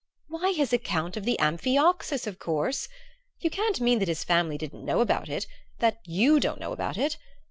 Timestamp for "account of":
0.73-1.25